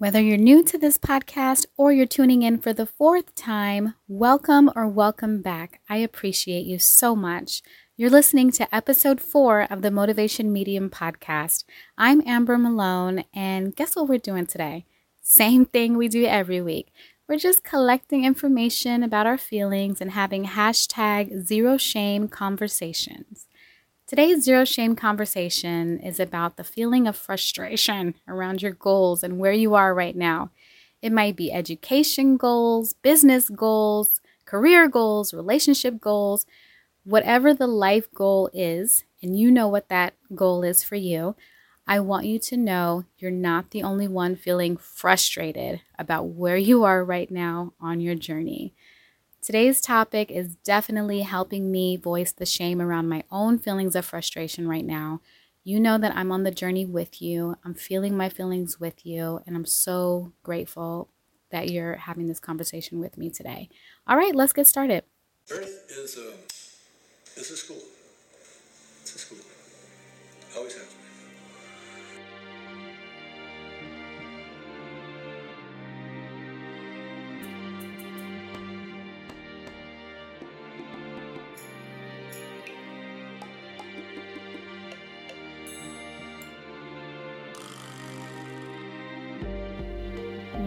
[0.00, 4.70] Whether you're new to this podcast or you're tuning in for the fourth time, welcome
[4.76, 5.80] or welcome back.
[5.88, 7.62] I appreciate you so much.
[7.96, 11.64] You're listening to episode four of the Motivation Medium podcast.
[11.96, 14.86] I'm Amber Malone, and guess what we're doing today?
[15.20, 16.92] Same thing we do every week.
[17.28, 23.47] We're just collecting information about our feelings and having hashtag zero shame conversations.
[24.08, 29.52] Today's zero shame conversation is about the feeling of frustration around your goals and where
[29.52, 30.50] you are right now.
[31.02, 36.46] It might be education goals, business goals, career goals, relationship goals,
[37.04, 41.36] whatever the life goal is, and you know what that goal is for you.
[41.86, 46.82] I want you to know you're not the only one feeling frustrated about where you
[46.82, 48.72] are right now on your journey.
[49.40, 54.68] Today's topic is definitely helping me voice the shame around my own feelings of frustration
[54.68, 55.20] right now.
[55.64, 57.56] You know that I'm on the journey with you.
[57.64, 61.08] I'm feeling my feelings with you, and I'm so grateful
[61.50, 63.68] that you're having this conversation with me today.
[64.06, 65.04] All right, let's get started.
[65.50, 67.82] Earth is a, is a school.
[69.02, 69.38] It's a school.
[70.56, 70.97] Always has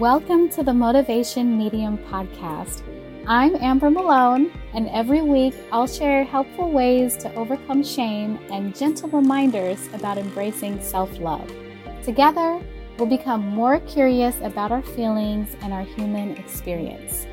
[0.00, 2.82] Welcome to the Motivation Medium podcast.
[3.26, 9.10] I'm Amber Malone, and every week I'll share helpful ways to overcome shame and gentle
[9.10, 11.52] reminders about embracing self love.
[12.02, 12.62] Together,
[12.96, 17.26] we'll become more curious about our feelings and our human experience.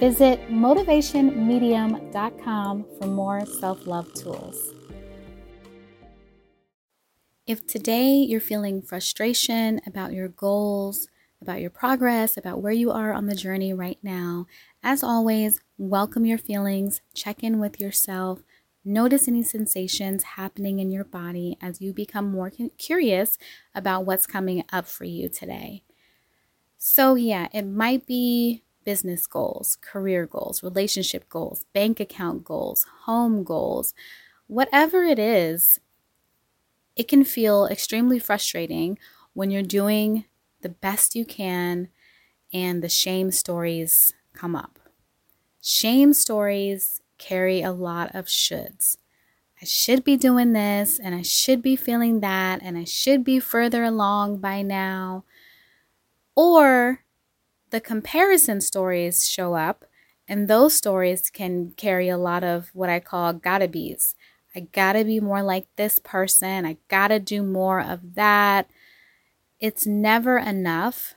[0.00, 4.72] Visit motivationmedium.com for more self love tools.
[7.46, 11.08] If today you're feeling frustration about your goals,
[11.40, 14.46] about your progress, about where you are on the journey right now.
[14.82, 18.42] As always, welcome your feelings, check in with yourself,
[18.84, 23.36] notice any sensations happening in your body as you become more curious
[23.74, 25.82] about what's coming up for you today.
[26.78, 33.42] So, yeah, it might be business goals, career goals, relationship goals, bank account goals, home
[33.44, 33.94] goals,
[34.48, 35.80] whatever it is,
[36.96, 38.98] it can feel extremely frustrating
[39.34, 40.24] when you're doing
[40.66, 41.86] the best you can,
[42.52, 44.80] and the shame stories come up.
[45.62, 48.96] Shame stories carry a lot of shoulds.
[49.62, 53.38] I should be doing this, and I should be feeling that, and I should be
[53.38, 55.22] further along by now.
[56.34, 57.04] Or
[57.70, 59.84] the comparison stories show up,
[60.26, 64.16] and those stories can carry a lot of what I call gotta be's.
[64.52, 66.66] I gotta be more like this person.
[66.66, 68.68] I gotta do more of that.
[69.58, 71.14] It's never enough.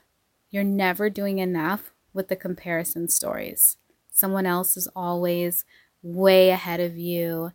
[0.50, 3.76] You're never doing enough with the comparison stories.
[4.10, 5.64] Someone else is always
[6.02, 7.52] way ahead of you,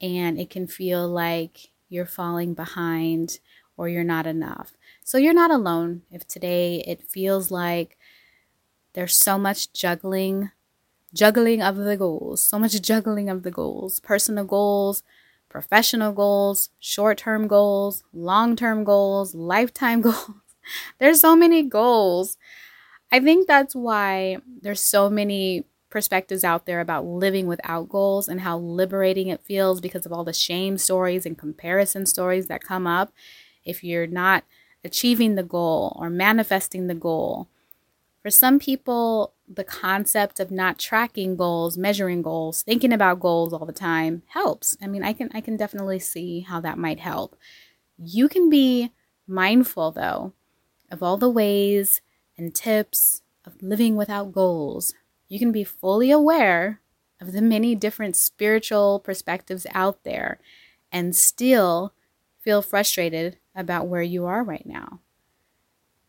[0.00, 3.40] and it can feel like you're falling behind
[3.76, 4.72] or you're not enough.
[5.04, 7.98] So you're not alone if today it feels like
[8.94, 10.50] there's so much juggling,
[11.12, 15.02] juggling of the goals, so much juggling of the goals, personal goals,
[15.50, 20.30] professional goals, short term goals, long term goals, lifetime goals.
[20.98, 22.38] there's so many goals.
[23.12, 28.40] I think that's why there's so many perspectives out there about living without goals and
[28.40, 32.86] how liberating it feels because of all the shame stories and comparison stories that come
[32.86, 33.12] up
[33.64, 34.44] if you're not
[34.84, 37.48] achieving the goal or manifesting the goal.
[38.22, 43.66] For some people, the concept of not tracking goals, measuring goals, thinking about goals all
[43.66, 44.76] the time helps.
[44.80, 47.36] I mean, I can I can definitely see how that might help.
[47.98, 48.92] You can be
[49.26, 50.32] mindful though
[50.90, 52.00] of all the ways
[52.38, 54.94] and tips of living without goals.
[55.28, 56.80] You can be fully aware
[57.20, 60.38] of the many different spiritual perspectives out there
[60.92, 61.92] and still
[62.40, 65.00] feel frustrated about where you are right now.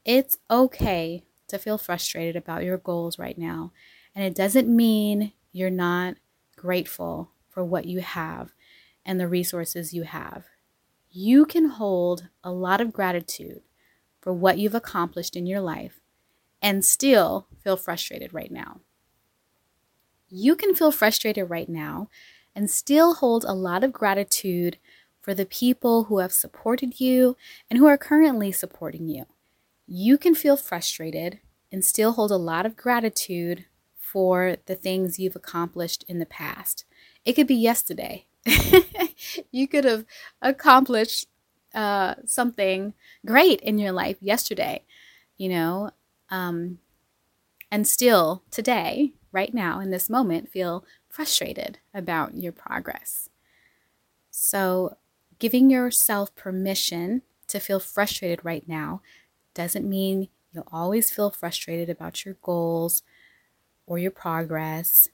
[0.05, 3.71] It's okay to feel frustrated about your goals right now.
[4.15, 6.15] And it doesn't mean you're not
[6.55, 8.53] grateful for what you have
[9.05, 10.45] and the resources you have.
[11.09, 13.61] You can hold a lot of gratitude
[14.21, 15.99] for what you've accomplished in your life
[16.61, 18.81] and still feel frustrated right now.
[20.29, 22.09] You can feel frustrated right now
[22.55, 24.77] and still hold a lot of gratitude
[25.19, 27.35] for the people who have supported you
[27.69, 29.25] and who are currently supporting you
[29.87, 31.39] you can feel frustrated
[31.71, 33.65] and still hold a lot of gratitude
[33.97, 36.85] for the things you've accomplished in the past.
[37.25, 38.25] It could be yesterday.
[39.51, 40.05] you could have
[40.41, 41.27] accomplished
[41.73, 42.93] uh, something
[43.25, 44.83] great in your life yesterday.
[45.37, 45.91] You know,
[46.29, 46.79] Um,
[47.71, 53.29] and still today, right now, in this moment, feel frustrated about your progress.
[54.29, 54.97] So,
[55.39, 59.01] giving yourself permission to feel frustrated right now
[59.53, 63.03] doesn't mean you'll always feel frustrated about your goals
[63.85, 65.09] or your progress.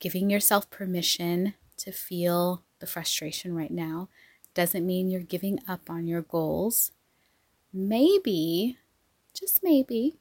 [0.00, 4.08] Giving yourself permission to feel the frustration right now
[4.54, 6.92] doesn't mean you're giving up on your goals.
[7.72, 8.78] Maybe,
[9.34, 10.18] just maybe,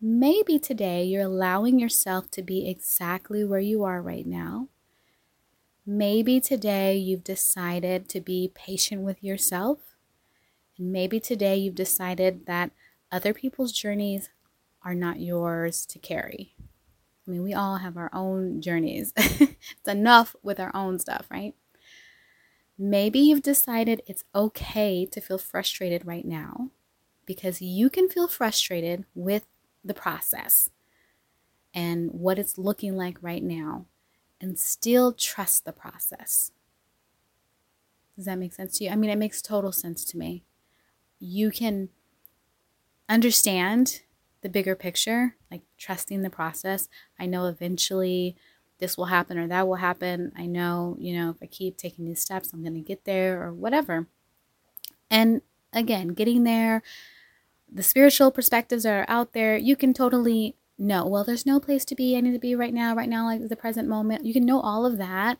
[0.00, 4.68] maybe today you're allowing yourself to be exactly where you are right now.
[5.86, 9.97] Maybe today you've decided to be patient with yourself.
[10.78, 12.70] Maybe today you've decided that
[13.10, 14.30] other people's journeys
[14.82, 16.54] are not yours to carry.
[17.26, 19.12] I mean, we all have our own journeys.
[19.16, 21.54] it's enough with our own stuff, right?
[22.78, 26.70] Maybe you've decided it's okay to feel frustrated right now
[27.26, 29.46] because you can feel frustrated with
[29.84, 30.70] the process
[31.74, 33.86] and what it's looking like right now
[34.40, 36.52] and still trust the process.
[38.16, 38.90] Does that make sense to you?
[38.90, 40.44] I mean, it makes total sense to me.
[41.20, 41.88] You can
[43.08, 44.02] understand
[44.42, 46.88] the bigger picture, like trusting the process.
[47.18, 48.36] I know eventually
[48.78, 50.32] this will happen or that will happen.
[50.36, 53.42] I know, you know, if I keep taking these steps, I'm going to get there
[53.42, 54.06] or whatever.
[55.10, 55.42] And
[55.72, 56.82] again, getting there,
[57.70, 61.94] the spiritual perspectives are out there, you can totally know, well, there's no place to
[61.94, 62.16] be.
[62.16, 64.24] I need to be right now, right now, like the present moment.
[64.24, 65.38] You can know all of that.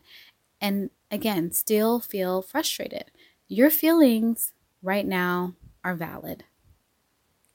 [0.61, 3.13] And again, still feel frustrated.
[3.47, 4.53] Your feelings
[4.83, 5.55] right now
[5.85, 6.45] are valid.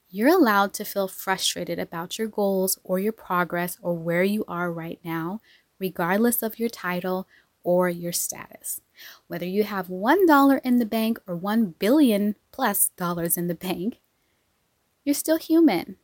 [0.10, 4.72] You're allowed to feel frustrated about your goals or your progress or where you are
[4.72, 5.42] right now,
[5.80, 7.28] regardless of your title
[7.64, 8.81] or your status.
[9.28, 14.00] Whether you have $1 in the bank or 1 billion plus dollars in the bank,
[15.04, 15.98] you're still human.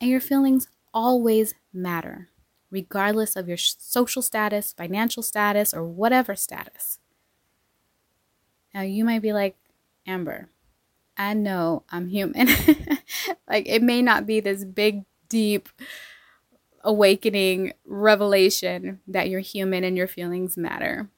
[0.00, 2.28] And your feelings always matter,
[2.70, 6.98] regardless of your social status, financial status, or whatever status.
[8.74, 9.56] Now, you might be like,
[10.06, 10.48] Amber,
[11.16, 12.48] I know I'm human.
[13.48, 15.68] like it may not be this big, deep
[16.84, 21.08] awakening revelation that you're human and your feelings matter.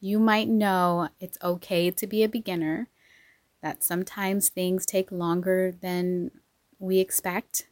[0.00, 2.88] You might know it's okay to be a beginner,
[3.62, 6.30] that sometimes things take longer than
[6.78, 7.66] we expect,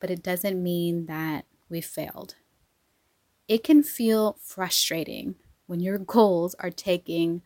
[0.00, 2.34] but it doesn't mean that we failed.
[3.46, 5.36] It can feel frustrating
[5.66, 7.42] when your goals are taking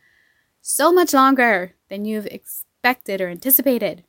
[0.61, 4.05] so much longer than you've expected expected or anticipated.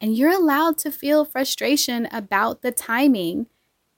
[0.00, 3.46] And you're allowed to feel frustration about the timing,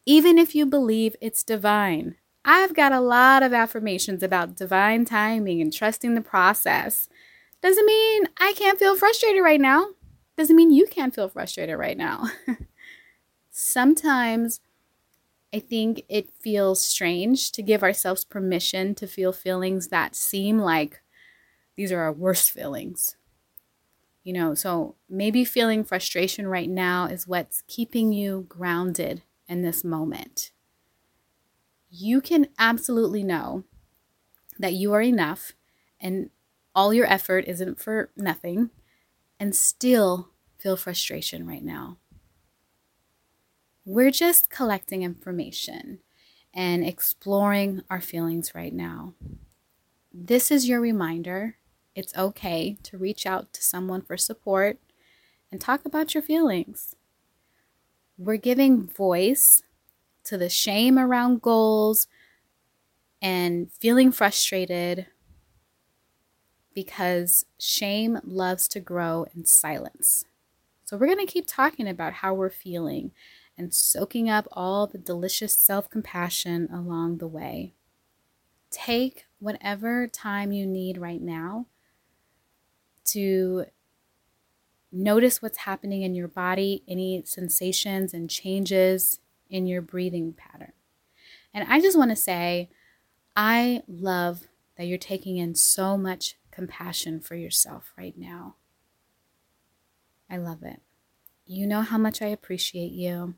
[0.06, 2.15] even if you believe it's divine.
[2.47, 7.11] I've got a lot of affirmations about divine timing and trusting the process.
[7.61, 9.88] Doesn't mean I can't feel frustrated right now.
[10.38, 12.31] Doesn't mean you can't feel frustrated right now.
[13.50, 14.61] Sometimes
[15.53, 21.03] I think it feels strange to give ourselves permission to feel feelings that seem like
[21.76, 23.17] these are our worst feelings
[24.25, 29.85] you know, so maybe feeling frustration right now is what's keeping you grounded in this
[29.85, 30.50] moment.
[31.91, 33.65] You can absolutely know
[34.59, 35.53] that you are enough
[36.00, 36.31] and
[36.75, 38.70] all your effort isn't for nothing
[39.41, 41.99] and still feel frustration right now.
[43.84, 46.01] We're just collecting information
[46.53, 49.15] and exploring our feelings right now.
[50.13, 51.56] This is your reminder
[51.98, 54.78] it's okay to reach out to someone for support
[55.50, 56.94] and talk about your feelings.
[58.17, 59.64] We're giving voice
[60.24, 62.06] to the shame around goals
[63.20, 65.08] and feeling frustrated
[66.72, 70.24] because shame loves to grow in silence.
[70.84, 73.10] So, we're going to keep talking about how we're feeling
[73.58, 77.74] and soaking up all the delicious self compassion along the way.
[78.70, 81.67] Take whatever time you need right now
[83.12, 83.67] to
[84.91, 90.72] notice what's happening in your body, any sensations and changes in your breathing pattern.
[91.53, 92.70] And I just want to say,
[93.36, 98.56] I love that you're taking in so much compassion for yourself right now.
[100.31, 100.81] I love it.
[101.46, 103.34] You know how much I appreciate you.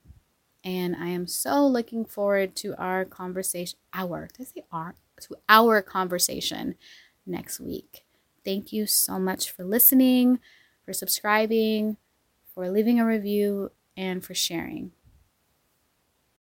[0.65, 4.95] And I am so looking forward to our conversation, our, did I say our?
[5.23, 6.75] To our conversation
[7.27, 8.05] next week.
[8.45, 10.41] Thank you so much for listening,
[10.85, 11.97] for subscribing,
[12.55, 14.93] for leaving a review, and for sharing.